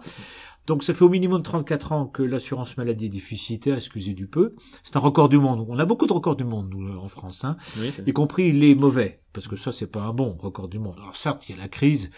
Donc 0.68 0.84
ça 0.84 0.94
fait 0.94 1.04
au 1.04 1.10
minimum 1.10 1.42
34 1.42 1.92
ans 1.94 2.06
que 2.06 2.22
l'assurance 2.22 2.78
maladie 2.78 3.08
est 3.08 3.10
déficitaire, 3.10 3.78
excusez 3.78 4.14
du 4.14 4.28
peu. 4.28 4.54
C'est 4.84 4.96
un 4.96 5.00
record 5.00 5.28
du 5.28 5.40
monde. 5.40 5.66
On 5.68 5.80
a 5.80 5.86
beaucoup 5.86 6.06
de 6.06 6.14
records 6.14 6.36
du 6.36 6.44
monde, 6.44 6.70
nous, 6.70 6.96
en 6.96 7.08
France, 7.08 7.44
hein, 7.44 7.58
Oui, 7.80 7.92
y 8.06 8.14
compris 8.14 8.52
les 8.52 8.76
mauvais, 8.76 9.24
parce 9.34 9.48
que 9.48 9.56
ça, 9.56 9.72
c'est 9.72 9.88
pas 9.88 10.04
un 10.04 10.14
bon 10.14 10.38
record 10.38 10.68
du 10.68 10.78
monde. 10.78 10.98
Alors 11.02 11.18
certes, 11.18 11.50
il 11.50 11.56
y 11.56 11.58
a 11.58 11.62
la 11.62 11.70
crise, 11.70 12.12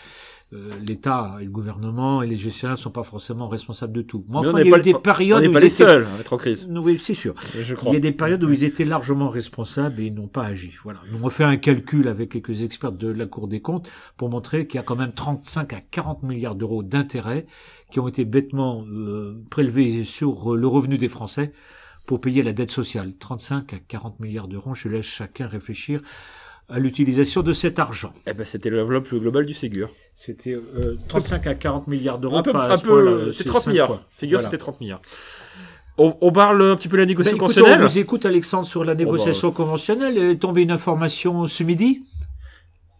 euh, 0.53 0.69
l'État 0.85 1.37
et 1.39 1.45
le 1.45 1.49
gouvernement 1.49 2.21
et 2.21 2.27
les 2.27 2.35
gestionnaires 2.37 2.75
ne 2.75 2.81
sont 2.81 2.91
pas 2.91 3.03
forcément 3.03 3.47
responsables 3.47 3.93
de 3.93 4.01
tout. 4.01 4.25
Mais 4.27 4.33
Mais 4.33 4.37
enfin, 4.39 4.51
on 4.53 4.57
il 4.57 4.67
y 4.69 4.73
a 4.73 4.77
eu 4.77 4.81
des 4.81 4.93
périodes 4.93 5.43
on 5.45 5.49
où 5.49 5.53
pas 5.53 5.59
ils 5.59 5.63
les 5.63 5.73
étaient- 5.73 5.83
seuls 5.85 6.07
à 6.17 6.19
être 6.19 6.33
en 6.33 6.37
crise. 6.37 6.67
Oui, 6.69 6.97
c'est 6.99 7.13
sûr. 7.13 7.35
Je 7.41 7.73
crois. 7.73 7.91
Il 7.91 7.93
y 7.93 7.97
a 7.97 8.01
des 8.01 8.11
périodes 8.11 8.43
où 8.43 8.51
ils 8.51 8.63
étaient 8.65 8.83
largement 8.83 9.29
responsables 9.29 9.99
et 10.01 10.07
ils 10.07 10.13
n'ont 10.13 10.27
pas 10.27 10.43
agi. 10.43 10.73
Voilà. 10.83 10.99
Nous, 11.11 11.23
on 11.23 11.29
fait 11.29 11.45
un 11.45 11.55
calcul 11.57 12.07
avec 12.09 12.31
quelques 12.31 12.63
experts 12.63 12.91
de 12.91 13.07
la 13.07 13.25
Cour 13.27 13.47
des 13.47 13.61
comptes 13.61 13.87
pour 14.17 14.29
montrer 14.29 14.67
qu'il 14.67 14.77
y 14.77 14.79
a 14.79 14.83
quand 14.83 14.97
même 14.97 15.13
35 15.13 15.71
à 15.73 15.79
40 15.79 16.23
milliards 16.23 16.55
d'euros 16.55 16.83
d'intérêts 16.83 17.45
qui 17.91 17.99
ont 18.01 18.07
été 18.09 18.25
bêtement 18.25 18.83
euh, 18.91 19.41
prélevés 19.49 20.03
sur 20.05 20.53
euh, 20.53 20.57
le 20.57 20.67
revenu 20.67 20.97
des 20.97 21.09
Français 21.09 21.53
pour 22.07 22.19
payer 22.19 22.43
la 22.43 22.51
dette 22.51 22.71
sociale. 22.71 23.13
35 23.17 23.73
à 23.73 23.79
40 23.79 24.19
milliards 24.19 24.47
d'euros. 24.49 24.73
Je 24.73 24.89
laisse 24.89 25.05
chacun 25.05 25.47
réfléchir 25.47 26.01
à 26.69 26.79
l'utilisation 26.79 27.41
de 27.41 27.53
cet 27.53 27.79
argent. 27.79 28.13
Eh 28.27 28.33
ben, 28.33 28.45
c'était 28.45 28.69
l'enveloppe 28.69 29.13
globale 29.13 29.45
du 29.45 29.53
Ségur. 29.53 29.89
C'était 30.15 30.53
euh, 30.53 30.95
35 31.09 31.47
à 31.47 31.55
40 31.55 31.87
milliards 31.87 32.17
d'euros. 32.19 32.37
Un 32.37 32.43
peu, 32.43 32.55
un 32.55 32.77
euh, 32.87 33.31
c'est 33.31 33.43
30 33.43 33.63
cinq 33.63 33.71
milliards. 33.71 33.87
fois. 33.87 34.01
Figure, 34.11 34.37
Voilà. 34.39 34.49
c'était 34.49 34.57
30 34.57 34.79
milliards. 34.79 35.01
On, 35.97 36.15
on 36.21 36.31
parle 36.31 36.61
un 36.63 36.75
petit 36.75 36.87
peu 36.87 36.95
de 36.95 37.01
la 37.01 37.05
Ben, 37.05 37.09
négociation 37.09 37.35
écoutez, 37.37 37.55
conventionnelle. 37.61 37.85
on 37.85 37.87
vous 37.89 37.99
écoute, 37.99 38.25
Alexandre, 38.25 38.65
sur 38.65 38.83
la 38.85 38.95
négociation 38.95 39.51
conventionnelle. 39.51 40.13
Il 40.15 40.23
est 40.23 40.35
tombé 40.37 40.61
une 40.61 40.71
information 40.71 41.47
ce 41.47 41.63
midi. 41.63 42.03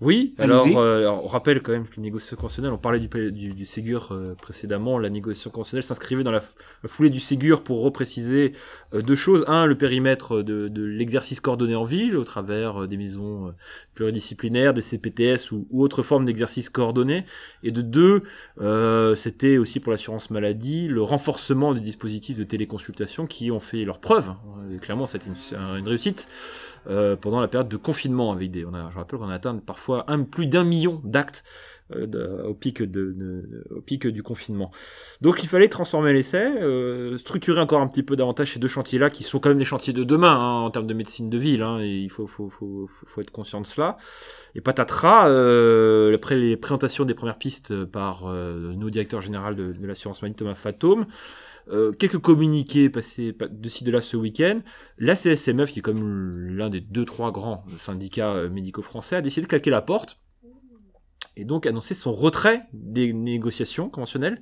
Oui, 0.01 0.33
alors, 0.39 0.65
euh, 0.65 1.01
alors, 1.01 1.23
on 1.23 1.27
rappelle 1.27 1.61
quand 1.61 1.71
même 1.71 1.87
que 1.87 1.97
les 1.97 2.01
négociations 2.01 2.35
conventionnelles, 2.35 2.71
on 2.71 2.79
parlait 2.79 2.99
du, 2.99 3.07
du, 3.31 3.53
du 3.53 3.65
Ségur 3.65 4.09
euh, 4.11 4.33
précédemment, 4.33 4.97
la 4.97 5.11
négociation 5.11 5.51
conventionnelle 5.51 5.83
s'inscrivait 5.83 6.23
dans 6.23 6.31
la, 6.31 6.41
foulée 6.87 7.11
du 7.11 7.19
Ségur 7.19 7.63
pour 7.63 7.83
repréciser 7.83 8.53
euh, 8.95 9.03
deux 9.03 9.15
choses. 9.15 9.45
Un, 9.47 9.67
le 9.67 9.75
périmètre 9.75 10.41
de, 10.41 10.67
de 10.69 10.83
l'exercice 10.83 11.39
coordonné 11.39 11.75
en 11.75 11.83
ville 11.83 12.17
au 12.17 12.23
travers 12.23 12.81
euh, 12.83 12.87
des 12.87 12.97
maisons 12.97 13.53
pluridisciplinaires, 13.93 14.73
des 14.73 14.81
CPTS 14.81 15.51
ou, 15.51 15.67
ou 15.69 15.83
autres 15.83 16.01
formes 16.01 16.25
d'exercice 16.25 16.69
coordonné. 16.69 17.23
Et 17.61 17.69
de 17.69 17.81
deux, 17.81 18.23
euh, 18.59 19.13
c'était 19.13 19.59
aussi 19.59 19.79
pour 19.79 19.91
l'assurance 19.91 20.31
maladie 20.31 20.87
le 20.87 21.03
renforcement 21.03 21.75
des 21.75 21.79
dispositifs 21.79 22.39
de 22.39 22.43
téléconsultation 22.43 23.27
qui 23.27 23.51
ont 23.51 23.59
fait 23.59 23.85
leur 23.85 23.99
preuve. 23.99 24.33
Clairement, 24.81 25.05
c'était 25.05 25.27
une, 25.27 25.77
une 25.77 25.87
réussite 25.87 26.27
euh, 26.87 27.15
pendant 27.15 27.41
la 27.41 27.47
période 27.47 27.69
de 27.69 27.77
confinement 27.77 28.31
avec 28.31 28.51
des. 28.51 28.65
On 28.65 28.73
a, 28.73 28.89
je 28.91 28.97
rappelle 28.97 29.19
qu'on 29.19 29.29
a 29.29 29.35
atteint 29.35 29.55
parfois 29.57 30.05
un, 30.07 30.23
plus 30.23 30.47
d'un 30.47 30.63
million 30.63 31.01
d'actes 31.03 31.43
euh, 31.95 32.43
au, 32.43 32.53
pic 32.53 32.81
de, 32.81 33.11
de- 33.11 33.63
au 33.75 33.81
pic 33.81 34.07
du 34.07 34.23
confinement. 34.23 34.71
Donc 35.19 35.43
il 35.43 35.49
fallait 35.49 35.67
transformer 35.67 36.13
l'essai, 36.13 36.51
euh, 36.61 37.17
structurer 37.17 37.59
encore 37.59 37.81
un 37.81 37.87
petit 37.87 38.03
peu 38.03 38.15
davantage 38.15 38.53
ces 38.53 38.59
deux 38.59 38.67
chantiers-là 38.67 39.09
qui 39.09 39.23
sont 39.23 39.39
quand 39.39 39.49
même 39.49 39.59
les 39.59 39.65
chantiers 39.65 39.93
de 39.93 40.03
demain 40.03 40.39
hein, 40.39 40.61
en 40.61 40.71
termes 40.71 40.87
de 40.87 40.93
médecine 40.93 41.29
de 41.29 41.37
ville. 41.37 41.63
Hein, 41.63 41.79
et 41.81 41.89
il 41.97 42.09
faut, 42.09 42.27
faut, 42.27 42.49
faut, 42.49 42.87
faut, 42.87 43.21
être 43.21 43.31
conscient 43.31 43.61
de 43.61 43.67
cela. 43.67 43.97
Et 44.55 44.61
patatras, 44.61 45.29
euh, 45.29 46.15
après 46.15 46.35
les 46.35 46.57
présentations 46.57 47.05
des 47.05 47.13
premières 47.13 47.37
pistes 47.37 47.85
par 47.85 48.23
euh, 48.25 48.73
nos 48.73 48.89
directeurs 48.89 49.21
général 49.21 49.55
de, 49.55 49.73
de 49.73 49.87
l'assurance 49.87 50.21
maladie 50.21 50.37
Thomas 50.37 50.55
Fatome, 50.55 51.05
euh, 51.69 51.91
quelques 51.91 52.17
communiqués 52.19 52.89
passés 52.89 53.33
pa- 53.33 53.47
de 53.47 53.69
ci 53.69 53.83
de 53.83 53.91
là 53.91 54.01
ce 54.01 54.17
week-end. 54.17 54.61
La 54.97 55.15
CSMF, 55.15 55.71
qui 55.71 55.79
est 55.79 55.81
comme 55.83 56.47
l'un 56.49 56.69
des 56.69 56.81
deux 56.81 57.05
trois 57.05 57.31
grands 57.31 57.63
syndicats 57.77 58.33
euh, 58.33 58.49
médicaux 58.49 58.81
français, 58.81 59.15
a 59.17 59.21
décidé 59.21 59.43
de 59.43 59.47
claquer 59.49 59.69
la 59.69 59.81
porte 59.81 60.19
et 61.37 61.45
donc 61.45 61.65
annoncer 61.65 61.93
son 61.93 62.11
retrait 62.11 62.63
des 62.73 63.13
négociations 63.13 63.89
conventionnelles. 63.89 64.41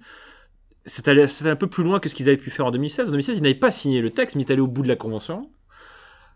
Allé 1.05 1.27
un 1.45 1.55
peu 1.55 1.67
plus 1.67 1.83
loin 1.83 1.99
que 1.99 2.09
ce 2.09 2.15
qu'ils 2.15 2.27
avaient 2.29 2.38
pu 2.38 2.49
faire 2.49 2.65
en 2.65 2.71
2016. 2.71 3.09
En 3.09 3.11
2016, 3.11 3.38
ils 3.38 3.41
n'avaient 3.43 3.53
pas 3.53 3.69
signé 3.69 4.01
le 4.01 4.09
texte, 4.09 4.35
mais 4.35 4.41
ils 4.41 4.43
étaient 4.43 4.53
allés 4.53 4.61
au 4.61 4.67
bout 4.67 4.81
de 4.81 4.88
la 4.88 4.95
convention, 4.95 5.51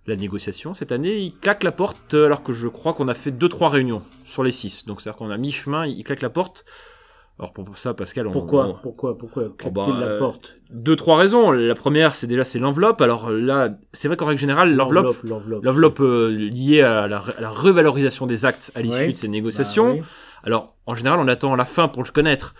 la 0.05 0.15
négociation. 0.15 0.75
Cette 0.75 0.91
année, 0.91 1.17
ils 1.17 1.35
claquent 1.39 1.63
la 1.63 1.71
porte, 1.71 2.13
euh, 2.13 2.25
alors 2.27 2.43
que 2.43 2.53
je 2.53 2.67
crois 2.67 2.93
qu'on 2.93 3.07
a 3.07 3.13
fait 3.15 3.31
deux 3.31 3.49
trois 3.49 3.69
réunions 3.69 4.03
sur 4.25 4.43
les 4.43 4.51
six. 4.51 4.85
Donc 4.85 5.01
c'est-à-dire 5.01 5.17
qu'on 5.17 5.31
a 5.31 5.37
mi-chemin, 5.37 5.87
ils 5.87 6.03
claquent 6.03 6.21
la 6.21 6.29
porte. 6.29 6.65
Alors 7.39 7.51
pour 7.51 7.77
ça, 7.77 7.93
Pascal, 7.93 8.27
on, 8.27 8.31
Pourquoi 8.31 8.67
on- 8.67 8.73
Pourquoi 8.75 9.17
Pourquoi 9.17 9.43
Oh, 9.47 9.49
claquer 9.57 9.73
bah, 9.91 9.97
la 9.99 10.05
euh, 10.05 10.19
porte 10.19 10.55
deux 10.69 10.95
trois 10.95 11.17
raisons. 11.17 11.51
La 11.51 11.73
première, 11.75 12.13
c'est 12.15 12.27
déjà 12.27 12.43
c'est 12.43 12.59
l'enveloppe. 12.59 13.01
Alors 13.01 13.29
là, 13.31 13.69
c'est 13.91 14.07
vrai 14.07 14.17
qu'en 14.17 14.25
règle 14.25 14.39
générale, 14.39 14.75
l'enveloppe, 14.75 15.17
l'enveloppe. 15.23 15.63
l'enveloppe 15.63 15.99
euh, 16.01 16.29
liée 16.29 16.81
à 16.81 17.07
la, 17.07 17.17
à 17.37 17.41
la 17.41 17.49
revalorisation 17.49 18.27
des 18.27 18.45
actes 18.45 18.71
à 18.75 18.81
l'issue 18.81 18.95
Ouais. 18.95 19.07
de 19.09 19.15
ces 19.17 19.27
négociations. 19.27 19.87
Bah 19.95 19.99
oui. 19.99 20.03
Alors 20.43 20.75
en 20.85 20.93
général, 20.95 21.19
on 21.19 21.27
attend 21.27 21.55
la 21.55 21.65
fin 21.65 21.87
pour 21.87 22.03
le 22.03 22.09
connaître. 22.11 22.53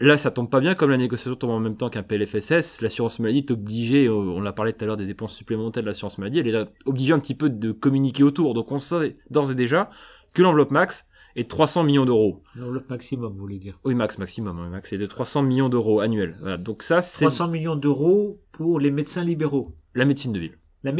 Là, 0.00 0.16
ça 0.16 0.30
tombe 0.32 0.50
pas 0.50 0.58
bien, 0.60 0.74
comme 0.74 0.90
la 0.90 0.96
négociation 0.96 1.36
tombe 1.36 1.50
en 1.50 1.60
même 1.60 1.76
temps 1.76 1.88
qu'un 1.88 2.02
PLFSS. 2.02 2.80
L'assurance 2.80 3.20
maladie 3.20 3.38
est 3.38 3.50
obligée, 3.52 4.06
euh, 4.06 4.12
on 4.12 4.40
l'a 4.40 4.52
parlé 4.52 4.72
tout 4.72 4.84
à 4.84 4.86
l'heure 4.88 4.96
des 4.96 5.06
dépenses 5.06 5.34
supplémentaires 5.34 5.82
de 5.84 5.88
l'assurance 5.88 6.18
maladie, 6.18 6.40
elle 6.40 6.48
est 6.48 6.64
obligée 6.86 7.12
un 7.12 7.18
petit 7.20 7.34
peu 7.34 7.48
de 7.50 7.70
communiquer 7.72 8.22
autour. 8.24 8.54
Donc 8.54 8.72
on 8.72 8.78
sait 8.80 9.12
d'ores 9.30 9.50
et 9.52 9.54
déjà 9.54 9.90
que 10.32 10.42
l'enveloppe 10.42 10.72
max 10.72 11.06
est 11.36 11.44
de 11.44 11.48
300 11.48 11.84
millions 11.84 12.04
d'euros. 12.04 12.42
L'enveloppe 12.56 12.88
maximum, 12.90 13.32
vous 13.32 13.38
voulez 13.38 13.58
dire. 13.58 13.78
Oui, 13.84 13.94
max, 13.94 14.18
maximum, 14.18 14.58
hein, 14.58 14.68
max, 14.70 14.90
c'est 14.90 14.98
de 14.98 15.06
300 15.06 15.42
millions 15.42 15.68
d'euros 15.68 16.00
annuels. 16.00 16.36
Voilà. 16.40 16.56
Donc 16.56 16.82
ça, 16.82 17.02
c'est 17.02 17.24
300 17.24 17.48
millions 17.48 17.76
d'euros 17.76 18.40
pour 18.52 18.78
les 18.80 18.90
médecins 18.90 19.24
libéraux. 19.24 19.66
la 19.94 20.04
médecine 20.04 20.32
de 20.32 20.40
ville. 20.40 20.58
La 20.84 20.92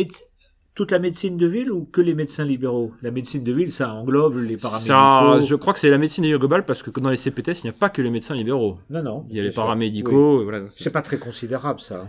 Toute 0.74 0.90
la 0.90 0.98
médecine 0.98 1.36
de 1.36 1.46
ville 1.46 1.70
ou 1.70 1.84
que 1.84 2.00
les 2.00 2.14
médecins 2.14 2.44
libéraux? 2.44 2.92
La 3.02 3.10
médecine 3.12 3.44
de 3.44 3.52
ville, 3.52 3.72
ça 3.72 3.92
englobe 3.92 4.38
les 4.38 4.56
paramédicaux. 4.56 4.92
Ça, 4.92 5.38
je 5.40 5.54
crois 5.54 5.72
que 5.72 5.78
c'est 5.78 5.90
la 5.90 5.98
médecine 5.98 6.24
de 6.24 6.28
ville 6.28 6.38
globale 6.38 6.64
parce 6.64 6.82
que 6.82 6.90
dans 6.98 7.10
les 7.10 7.16
CPTS, 7.16 7.62
il 7.62 7.66
n'y 7.66 7.70
a 7.70 7.74
pas 7.78 7.90
que 7.90 8.02
les 8.02 8.10
médecins 8.10 8.34
libéraux. 8.34 8.78
Non, 8.90 9.02
non. 9.02 9.26
Il 9.30 9.36
y 9.36 9.40
a 9.40 9.42
les 9.44 9.52
sûr. 9.52 9.62
paramédicaux, 9.62 10.36
Oui. 10.38 10.42
et 10.42 10.44
voilà. 10.44 10.64
C'est 10.76 10.90
pas 10.90 11.02
très 11.02 11.18
considérable, 11.18 11.80
ça. 11.80 12.08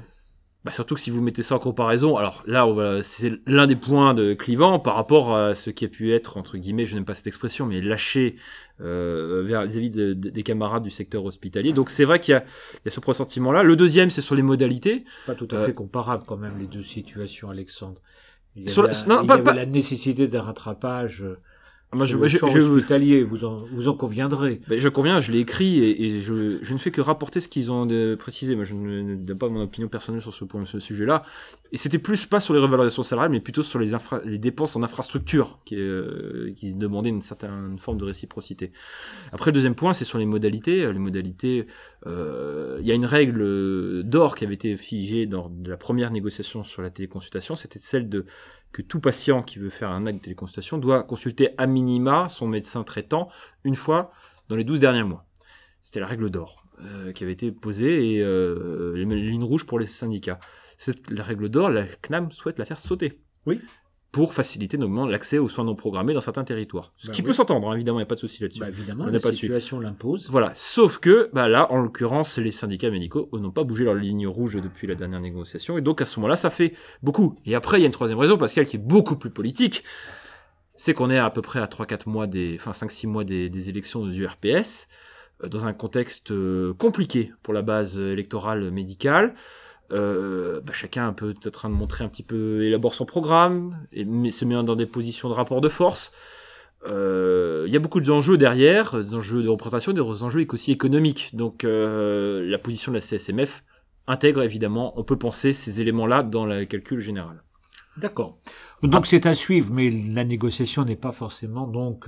Bah, 0.66 0.72
surtout 0.72 0.96
que 0.96 1.00
si 1.02 1.12
vous 1.12 1.22
mettez 1.22 1.44
ça 1.44 1.56
en 1.56 1.60
comparaison, 1.60 2.18
alors 2.18 2.44
là, 2.48 2.68
c'est 3.04 3.34
l'un 3.46 3.68
des 3.68 3.76
points 3.76 4.16
de 4.16 4.34
clivant 4.34 4.80
par 4.80 4.96
rapport 4.96 5.36
à 5.36 5.54
ce 5.54 5.70
qui 5.70 5.86
a 5.86 5.88
pu 5.88 6.12
être, 6.12 6.38
entre 6.38 6.58
guillemets, 6.58 6.86
je 6.88 6.96
n'aime 6.96 7.06
pas 7.06 7.14
cette 7.14 7.28
expression, 7.28 7.68
mais 7.68 7.82
lâché 7.82 8.36
euh, 8.82 9.44
vis-à-vis 9.46 9.92
de- 9.92 10.14
de- 10.14 10.30
des 10.32 10.44
camarades 10.44 10.82
du 10.84 10.90
secteur 10.90 11.24
hospitalier. 11.24 11.72
Donc 11.72 11.90
c'est 11.90 12.04
vrai 12.04 12.20
qu'il 12.20 12.34
y, 12.34 12.38
y 12.38 12.42
a 12.88 12.92
ce 12.92 13.00
pressentiment-là. 13.00 13.62
Le 13.64 13.76
deuxième, 13.76 14.10
c'est 14.10 14.22
sur 14.22 14.34
les 14.36 14.42
modalités. 14.42 15.06
Pas 15.28 15.36
tout 15.36 15.48
à 15.52 15.56
Euh, 15.56 15.66
fait 15.68 15.74
comparable, 15.76 16.24
quand 16.28 16.36
même, 16.38 16.58
les 16.60 16.66
deux 16.68 16.82
situations, 16.84 17.50
Alexandre. 17.52 18.02
Il 18.56 18.64
y 18.68 18.72
avait, 18.72 18.88
la- 18.88 18.98
un- 19.00 19.06
non, 19.08 19.22
il 19.22 19.26
y 19.26 19.28
pas- 19.28 19.34
avait 19.36 19.44
pas- 19.44 19.54
la 19.54 19.66
nécessité 19.68 20.28
d'un 20.28 20.42
rattrapage 20.42 21.22
euh, 21.24 21.38
Moi, 21.96 22.08
sur 22.08 22.18
je- 22.18 22.24
le 22.24 22.28
je- 22.30 22.60
je- 22.60 22.70
hospitalier, 22.70 23.24
vous 23.24 23.46
en, 23.46 23.58
vous 23.72 23.88
en 23.88 23.94
conviendrez. 23.96 24.62
Ben, 24.68 24.80
je 24.80 24.90
conviens, 24.90 25.20
je 25.20 25.32
l'ai 25.32 25.40
écrit 25.40 25.80
et, 25.80 26.06
et 26.06 26.20
je, 26.22 26.60
je 26.62 26.74
ne 26.74 26.78
fais 26.78 26.92
que 26.92 27.02
rapporter 27.02 27.40
ce 27.40 27.48
qu'ils 27.48 27.72
ont 27.72 27.86
de 27.86 28.16
précisé. 28.16 28.56
Moi, 28.56 28.66
je 28.66 28.76
ne, 28.76 29.02
ne 29.02 29.16
donne 29.16 29.38
pas 29.38 29.50
mon 29.50 29.62
opinion 29.64 29.88
personnelle 29.88 30.22
sur 30.22 30.34
ce, 30.34 30.44
point- 30.46 30.66
ce 30.66 30.80
sujet-là. 30.80 31.24
Et 31.72 31.78
c'était 31.78 31.98
plus 32.00 32.26
pas 32.26 32.40
sur 32.40 32.54
les 32.54 32.60
revalorisations 32.60 33.04
salariales, 33.04 33.32
mais 33.32 33.40
plutôt 33.42 33.64
sur 33.64 33.80
les, 33.80 33.94
infra- 33.94 34.22
les 34.24 34.38
dépenses 34.38 34.76
en 34.76 34.84
infrastructure 34.84 35.60
qui, 35.66 35.76
euh, 35.78 36.52
qui 36.56 36.74
demandaient 36.74 37.10
une 37.10 37.22
certaine 37.22 37.78
forme 37.80 37.98
de 37.98 38.06
réciprocité. 38.06 38.72
Après, 39.32 39.52
le 39.52 39.56
deuxième 39.56 39.76
point, 39.76 39.94
c'est 39.94 40.06
sur 40.06 40.18
les 40.18 40.26
modalités. 40.26 40.92
Les 40.94 41.00
modalités, 41.00 41.66
euh, 42.08 42.78
il 42.82 42.86
y 42.88 42.92
a 42.92 42.96
une 42.96 43.06
règle 43.06 44.04
d'or 44.04 44.36
qui 44.36 44.46
avait 44.46 44.54
été 44.54 44.78
figée 44.78 45.26
dans 45.26 45.50
de 45.50 45.70
la 45.70 45.78
première 45.78 46.12
négociation 46.12 46.64
sur 46.64 46.82
la 46.82 46.90
téléconsultation. 46.90 47.56
C'était 47.56 47.80
celle 47.82 48.10
de 48.10 48.26
que 48.76 48.82
tout 48.82 49.00
patient 49.00 49.42
qui 49.42 49.58
veut 49.58 49.70
faire 49.70 49.90
un 49.90 50.06
acte 50.06 50.18
de 50.18 50.24
téléconsultation 50.24 50.78
doit 50.78 51.04
consulter 51.04 51.52
à 51.58 51.66
minima 51.66 52.28
son 52.28 52.46
médecin 52.46 52.84
traitant 52.84 53.30
une 53.64 53.78
fois 53.78 54.12
dans 54.50 54.58
les 54.58 54.66
12 54.66 54.82
derniers 54.82 55.06
mois. 55.06 55.26
C'était 55.82 56.02
la 56.02 56.08
règle 56.08 56.30
d'or 56.30 56.66
euh, 56.82 57.14
qui 57.14 57.24
avait 57.24 57.32
été 57.32 57.54
posée 57.54 58.16
et 58.16 58.22
euh, 58.22 58.92
les 58.98 59.06
lignes 59.06 59.46
rouges 59.46 59.66
pour 59.66 59.80
les 59.80 59.86
syndicats. 59.86 60.40
Cette, 60.78 61.08
règle 61.18 61.48
d'or, 61.48 61.70
la 61.70 61.86
CNAM 61.88 62.34
souhaite 62.34 62.60
la 62.60 62.66
faire 62.66 62.78
sauter. 62.78 63.22
Oui. 63.46 63.62
Pour 64.16 64.34
faciliter 64.34 64.78
notamment 64.78 65.06
l'accès 65.06 65.40
aux 65.40 65.50
soins 65.50 65.66
non 65.66 65.76
programmés 65.76 66.14
dans 66.14 66.22
certains 66.22 66.46
territoires. 66.46 66.94
Ce 66.96 67.08
Bah 67.08 67.14
qui 67.14 67.22
oui. 67.22 67.28
peut 67.28 67.34
s'entendre, 67.34 67.70
hein, 67.70 67.76
évidemment, 67.76 67.98
il 67.98 68.04
n'y 68.04 68.06
a 68.06 68.06
pas 68.06 68.16
de 68.16 68.22
souci 68.22 68.42
là-dessus. 68.42 68.62
Bah, 68.62 68.70
évidemment, 68.70 69.04
On 69.04 69.12
la 69.12 69.20
pas 69.20 69.34
situation 69.34 69.78
l'impose. 69.82 70.30
Voilà, 70.30 70.54
sauf 70.56 71.00
que 71.00 71.30
bah 71.34 71.50
là, 71.50 71.70
en 71.70 71.82
l'occurrence, 71.82 72.38
les 72.38 72.52
syndicats 72.52 72.90
médicaux 72.90 73.28
n'ont 73.34 73.52
pas 73.52 73.66
bougé 73.66 73.84
leur 73.84 73.96
ligne 73.96 74.26
rouge 74.26 74.56
depuis 74.56 74.88
la 74.88 74.96
dernière 74.96 75.20
négociation, 75.20 75.78
et 75.78 75.82
donc 75.82 76.00
à 76.02 76.06
ce 76.06 76.18
moment-là, 76.22 76.38
ça 76.38 76.50
fait 76.50 76.72
beaucoup. 77.04 77.36
Et 77.46 77.56
après, 77.56 77.78
il 77.78 77.82
y 77.82 77.84
a 77.84 77.88
une 77.88 77.92
troisième 77.92 78.18
raison, 78.20 78.38
Pascal, 78.38 78.66
qui 78.66 78.78
est 78.78 78.80
beaucoup 78.80 79.18
plus 79.18 79.32
politique, 79.32 79.84
c'est 80.78 80.94
qu'on 80.94 81.10
est 81.10 81.18
à 81.20 81.30
peu 81.30 81.42
près 81.42 81.60
à 81.60 81.66
3-4 81.66 82.08
mois 82.10 82.26
des, 82.26 82.58
enfin 82.58 82.72
5-6 82.72 83.08
mois 83.08 83.26
des, 83.26 83.50
des 83.50 83.70
élections 83.70 84.00
aux 84.00 84.10
URPS, 84.10 84.88
euh, 85.44 85.50
dans 85.50 85.66
un 85.66 85.74
contexte 85.74 86.32
euh, 86.32 86.74
compliqué 86.74 87.34
pour 87.44 87.54
la 87.54 87.64
base 87.64 88.00
électorale 88.00 88.72
médicale. 88.72 89.34
Euh, 89.92 90.62
bah, 90.62 90.74
chacun 90.74 91.14
peut 91.14 91.32
être 91.32 91.48
en 91.48 91.52
train 91.52 91.70
de 91.70 91.76
montrer 91.76 92.04
un 92.04 92.10
petit 92.10 92.24
peu, 92.24 92.64
élabore 92.64 92.94
son 92.94 93.06
programme, 93.06 93.78
et 93.92 94.06
mais 94.06 94.32
se 94.32 94.46
met 94.46 94.56
dans 94.64 94.76
des 94.76 94.86
positions 94.86 95.30
de 95.30 95.34
rapport 95.34 95.62
de 95.62 95.70
force. 95.70 96.12
Euh, 96.88 97.66
Il 97.68 97.74
y 97.74 97.76
a 97.76 97.80
beaucoup 97.80 98.00
d'enjeux 98.00 98.38
derrière, 98.38 98.96
des 98.96 99.16
enjeux 99.16 99.44
de 99.44 99.50
représentation, 99.50 99.94
des 99.94 100.02
enjeux 100.02 100.46
aussi 100.50 100.72
économiques. 100.72 101.36
Donc 101.36 101.64
euh, 101.64 102.48
la 102.50 102.58
position 102.58 102.92
de 102.92 102.98
la 102.98 103.02
CSMF 103.02 103.64
intègre 104.08 104.44
évidemment, 104.44 104.94
on 105.00 105.04
peut 105.04 105.18
penser 105.18 105.54
ces 105.54 105.82
éléments-là 105.82 106.24
dans 106.24 106.46
le 106.46 106.66
calcul 106.66 107.00
général. 107.00 107.44
D'accord. 107.98 108.38
Donc 108.84 109.08
c'est 109.08 109.26
à 109.26 109.34
suivre, 109.34 109.72
mais 109.72 109.90
la 109.90 110.26
négociation 110.26 110.84
n'est 110.84 110.98
pas 110.98 111.12
forcément 111.12 111.66
donc 111.66 112.08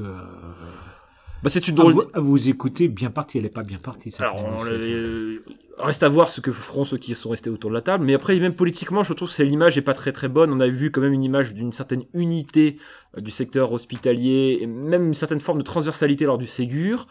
Bah, 1.43 1.49
c'est 1.49 1.67
une 1.67 1.75
à, 1.75 1.77
drôle. 1.77 1.93
vous, 1.93 2.03
à 2.13 2.19
vous 2.19 2.49
écouter 2.49 2.87
bien 2.87 3.11
partie. 3.11 3.37
Elle 3.37 3.43
n'est 3.43 3.49
pas 3.49 3.63
bien 3.63 3.77
partie. 3.77 4.13
Alors, 4.19 4.43
on 4.43 4.65
euh, 4.65 5.43
reste 5.77 6.03
à 6.03 6.09
voir 6.09 6.29
ce 6.29 6.41
que 6.41 6.51
feront 6.51 6.83
ceux 6.85 6.97
qui 6.97 7.13
sont 7.15 7.29
restés 7.29 7.49
autour 7.49 7.69
de 7.69 7.75
la 7.75 7.81
table. 7.81 8.05
Mais 8.05 8.13
après, 8.13 8.37
même 8.39 8.55
politiquement, 8.55 9.03
je 9.03 9.13
trouve 9.13 9.33
que 9.33 9.43
l'image 9.43 9.75
n'est 9.75 9.81
pas 9.81 9.93
très 9.93 10.11
très 10.11 10.27
bonne. 10.27 10.51
On 10.51 10.59
a 10.59 10.67
vu 10.67 10.91
quand 10.91 11.01
même 11.01 11.13
une 11.13 11.23
image 11.23 11.53
d'une 11.53 11.71
certaine 11.71 12.03
unité 12.13 12.77
euh, 13.17 13.21
du 13.21 13.31
secteur 13.31 13.71
hospitalier, 13.71 14.59
et 14.61 14.67
même 14.67 15.07
une 15.07 15.13
certaine 15.13 15.39
forme 15.39 15.59
de 15.59 15.63
transversalité 15.63 16.25
lors 16.25 16.37
du 16.37 16.47
Ségur. 16.47 17.07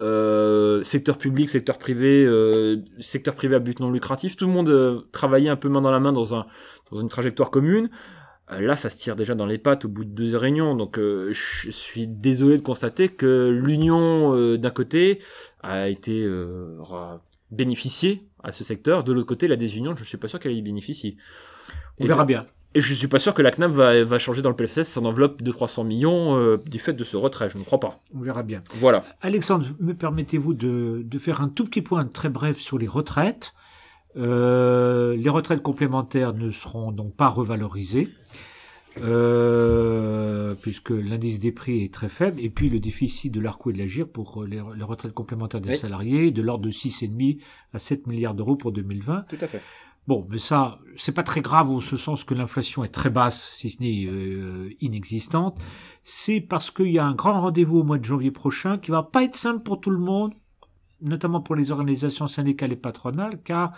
Euh, 0.00 0.82
secteur 0.82 1.18
public, 1.18 1.48
secteur 1.48 1.78
privé, 1.78 2.24
euh, 2.26 2.78
secteur 2.98 3.34
privé 3.34 3.54
à 3.54 3.60
but 3.60 3.78
non 3.78 3.90
lucratif. 3.90 4.36
Tout 4.36 4.46
le 4.46 4.52
monde 4.52 4.68
euh, 4.68 5.00
travaillait 5.12 5.50
un 5.50 5.56
peu 5.56 5.68
main 5.68 5.80
dans 5.80 5.92
la 5.92 6.00
main 6.00 6.12
dans, 6.12 6.34
un, 6.34 6.46
dans 6.90 7.00
une 7.00 7.08
trajectoire 7.08 7.50
commune. 7.50 7.88
Euh, 8.54 8.60
Là, 8.60 8.76
ça 8.76 8.90
se 8.90 8.96
tire 8.96 9.16
déjà 9.16 9.34
dans 9.34 9.46
les 9.46 9.58
pattes 9.58 9.84
au 9.84 9.88
bout 9.88 10.04
de 10.04 10.10
deux 10.10 10.36
réunions. 10.36 10.74
Donc, 10.74 10.98
euh, 10.98 11.32
je 11.32 11.70
suis 11.70 12.06
désolé 12.06 12.56
de 12.56 12.62
constater 12.62 13.08
que 13.08 13.48
l'union 13.48 14.34
euh, 14.34 14.56
d'un 14.58 14.70
côté 14.70 15.18
a 15.62 15.88
été 15.88 16.22
euh, 16.24 16.78
aura 16.80 17.22
bénéficié 17.50 18.26
à 18.42 18.52
ce 18.52 18.64
secteur. 18.64 19.04
De 19.04 19.12
l'autre 19.12 19.26
côté, 19.26 19.48
la 19.48 19.56
désunion, 19.56 19.94
je 19.94 20.00
ne 20.00 20.06
suis 20.06 20.18
pas 20.18 20.28
sûr 20.28 20.38
qu'elle 20.40 20.52
y 20.56 20.62
bénéficie. 20.62 21.16
On 21.98 22.04
Et- 22.04 22.08
verra 22.08 22.24
bien. 22.24 22.46
Et 22.76 22.80
je 22.80 22.92
suis 22.92 23.06
pas 23.06 23.20
sûr 23.20 23.34
que 23.34 23.42
la 23.42 23.52
CNAM 23.52 23.70
va, 23.70 24.02
va 24.02 24.18
changer 24.18 24.42
dans 24.42 24.48
le 24.50 24.56
PLFSS 24.56 24.90
son 24.94 25.04
enveloppe 25.04 25.42
de 25.42 25.52
300 25.52 25.84
millions 25.84 26.56
du 26.66 26.80
fait 26.80 26.92
de 26.92 27.04
ce 27.04 27.16
retrait. 27.16 27.48
Je 27.48 27.56
ne 27.56 27.62
crois 27.62 27.78
pas. 27.78 28.00
On 28.12 28.18
verra 28.18 28.42
bien. 28.42 28.64
Voilà. 28.80 29.04
Alexandre, 29.20 29.64
me 29.78 29.94
permettez-vous 29.94 30.54
de, 30.54 31.02
de 31.04 31.18
faire 31.20 31.40
un 31.40 31.48
tout 31.48 31.66
petit 31.66 31.82
point 31.82 32.04
très 32.04 32.30
bref 32.30 32.58
sur 32.58 32.76
les 32.78 32.88
retraites? 32.88 33.52
Euh, 34.16 35.16
Les 35.16 35.28
retraites 35.30 35.62
complémentaires 35.62 36.34
ne 36.34 36.50
seront 36.50 36.92
donc 36.92 37.16
pas 37.16 37.28
revalorisées. 37.28 38.08
euh, 39.02 40.54
puisque 40.60 40.90
l'indice 40.90 41.40
des 41.40 41.50
prix 41.52 41.82
est 41.84 41.92
très 41.92 42.08
faible, 42.08 42.40
et 42.40 42.48
puis 42.50 42.68
le 42.70 42.78
déficit 42.78 43.32
de 43.32 43.40
l'ARCO 43.40 43.70
et 43.70 43.72
de 43.72 43.78
l'AGIR 43.78 44.08
pour 44.08 44.44
les, 44.44 44.60
les 44.76 44.84
retraites 44.84 45.12
complémentaires 45.12 45.60
des 45.60 45.70
Oui. 45.70 45.76
salariés 45.78 46.28
est 46.28 46.30
de 46.30 46.42
l'ordre 46.42 46.64
de 46.64 46.70
6,5 46.70 47.38
à 47.72 47.78
7 47.78 48.06
milliards 48.06 48.34
d'euros 48.34 48.56
pour 48.56 48.70
2020. 48.72 49.26
Tout 49.28 49.36
à 49.40 49.48
fait. 49.48 49.62
Bon, 50.06 50.26
mais 50.30 50.38
ça, 50.38 50.78
c'est 50.96 51.14
pas 51.14 51.22
très 51.22 51.40
grave 51.40 51.70
au 51.70 51.80
ce 51.80 51.96
sens 51.96 52.24
que 52.24 52.34
l'inflation 52.34 52.84
est 52.84 52.88
très 52.94 53.08
basse, 53.10 53.50
si 53.54 53.70
ce 53.70 53.82
n'est 53.82 54.04
euh, 54.06 54.68
inexistante. 54.80 55.58
C'est 56.02 56.40
parce 56.42 56.70
qu'il 56.70 56.90
y 56.92 56.98
a 56.98 57.06
un 57.06 57.14
grand 57.14 57.40
rendez-vous 57.40 57.78
au 57.78 57.84
mois 57.84 57.98
de 57.98 58.04
janvier 58.04 58.30
prochain 58.30 58.76
qui 58.78 58.90
va 58.90 59.02
pas 59.02 59.24
être 59.24 59.34
simple 59.36 59.62
pour 59.62 59.80
tout 59.80 59.90
le 59.90 59.98
monde, 59.98 60.34
notamment 61.04 61.40
pour 61.40 61.54
les 61.54 61.70
organisations 61.70 62.26
syndicales 62.26 62.72
et 62.72 62.76
patronales, 62.76 63.42
car 63.44 63.72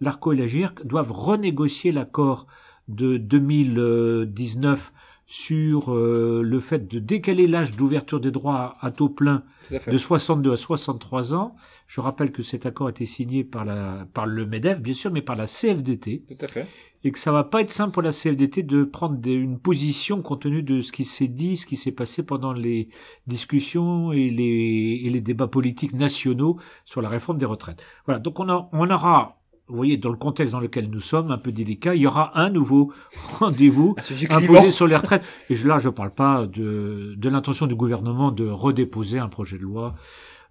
l'ARCO 0.00 0.32
et 0.32 0.36
la 0.36 0.46
GIRC 0.46 0.86
doivent 0.86 1.12
renégocier 1.12 1.90
l'accord 1.90 2.46
de 2.88 3.18
2019 3.18 4.92
sur 5.30 5.92
euh, 5.94 6.40
le 6.42 6.58
fait 6.58 6.88
de 6.88 6.98
décaler 6.98 7.46
l'âge 7.46 7.76
d'ouverture 7.76 8.18
des 8.18 8.30
droits 8.30 8.76
à 8.80 8.90
taux 8.90 9.10
plein 9.10 9.44
à 9.86 9.90
de 9.90 9.98
62 9.98 10.54
à 10.54 10.56
63 10.56 11.34
ans. 11.34 11.54
Je 11.86 12.00
rappelle 12.00 12.32
que 12.32 12.42
cet 12.42 12.64
accord 12.64 12.86
a 12.86 12.90
été 12.90 13.04
signé 13.04 13.44
par, 13.44 13.66
la, 13.66 14.06
par 14.14 14.24
le 14.26 14.46
MEDEF, 14.46 14.80
bien 14.80 14.94
sûr, 14.94 15.10
mais 15.12 15.20
par 15.20 15.36
la 15.36 15.46
CFDT, 15.46 16.24
Tout 16.26 16.44
à 16.44 16.48
fait. 16.48 16.66
et 17.04 17.10
que 17.10 17.18
ça 17.18 17.30
va 17.30 17.44
pas 17.44 17.60
être 17.60 17.70
simple 17.70 17.92
pour 17.92 18.00
la 18.00 18.10
CFDT 18.12 18.62
de 18.62 18.84
prendre 18.84 19.16
des- 19.18 19.34
une 19.34 19.58
position 19.58 20.22
compte 20.22 20.40
tenu 20.40 20.62
de 20.62 20.80
ce 20.80 20.92
qui 20.92 21.04
s'est 21.04 21.28
dit, 21.28 21.58
ce 21.58 21.66
qui 21.66 21.76
s'est 21.76 21.92
passé 21.92 22.22
pendant 22.22 22.54
les 22.54 22.88
discussions 23.26 24.12
et 24.12 24.30
les, 24.30 25.02
et 25.04 25.10
les 25.10 25.20
débats 25.20 25.46
politiques 25.48 25.92
nationaux 25.92 26.58
sur 26.86 27.02
la 27.02 27.10
réforme 27.10 27.36
des 27.36 27.44
retraites. 27.46 27.82
Voilà, 28.06 28.18
donc 28.18 28.40
on, 28.40 28.48
a- 28.48 28.68
on 28.72 28.90
aura, 28.90 29.37
vous 29.68 29.76
voyez, 29.76 29.96
dans 29.96 30.10
le 30.10 30.16
contexte 30.16 30.52
dans 30.52 30.60
lequel 30.60 30.88
nous 30.90 31.00
sommes, 31.00 31.30
un 31.30 31.38
peu 31.38 31.52
délicat, 31.52 31.94
il 31.94 32.02
y 32.02 32.06
aura 32.06 32.38
un 32.40 32.50
nouveau 32.50 32.92
rendez-vous 33.38 33.94
sujet 34.00 34.30
imposé 34.32 34.70
sur 34.70 34.86
les 34.86 34.96
retraites. 34.96 35.22
Et 35.50 35.54
je- 35.54 35.68
là, 35.68 35.78
je 35.78 35.88
ne 35.88 35.92
parle 35.94 36.12
pas 36.14 36.46
de, 36.46 37.14
de 37.16 37.28
l'intention 37.28 37.66
du 37.66 37.74
gouvernement 37.74 38.30
de 38.30 38.46
redéposer 38.48 39.18
un 39.18 39.28
projet 39.28 39.58
de 39.58 39.62
loi 39.62 39.94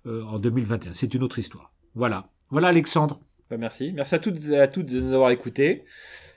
euh, 0.06 0.24
en 0.26 0.40
2021. 0.40 0.94
C'est 0.94 1.14
une 1.14 1.24
autre 1.24 1.40
histoire. 1.40 1.72
Voilà. 1.96 2.30
Voilà, 2.52 2.68
Alexandre. 2.70 3.20
Bah, 3.50 3.58
merci. 3.58 3.92
Merci 3.94 4.16
à 4.16 4.20
toutes 4.20 4.38
et 4.50 4.60
à 4.60 4.68
toutes 4.68 4.88
de 4.94 5.00
nous 5.02 5.14
avoir 5.14 5.32
écoutés. 5.32 5.84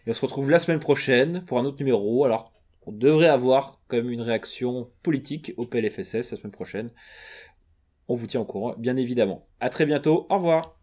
Et 0.06 0.10
on 0.10 0.14
se 0.14 0.22
retrouve 0.22 0.50
la 0.50 0.58
semaine 0.58 0.78
prochaine 0.80 1.44
pour 1.46 1.58
un 1.58 1.64
autre 1.64 1.78
numéro. 1.80 2.24
Alors, 2.24 2.52
on 2.86 2.92
devrait 2.92 3.28
avoir 3.28 3.80
quand 3.88 3.98
même 3.98 4.10
une 4.10 4.22
réaction 4.22 4.88
politique 5.02 5.52
au 5.58 5.66
PLFSS 5.66 6.14
la 6.32 6.38
semaine 6.38 6.50
prochaine. 6.52 6.90
On 8.08 8.14
vous 8.14 8.26
tient 8.26 8.40
au 8.40 8.44
courant, 8.46 8.74
bien 8.78 8.96
évidemment. 8.96 9.46
À 9.60 9.68
très 9.68 9.84
bientôt. 9.86 10.26
Au 10.30 10.36
revoir. 10.36 10.76